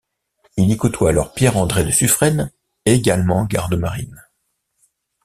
Il 0.57 0.71
y 0.71 0.77
côtoie 0.77 1.09
alors 1.09 1.31
Pierre 1.31 1.57
André 1.57 1.83
de 1.83 1.91
Suffren, 1.91 2.49
également 2.87 3.45
garde-marine. 3.45 4.23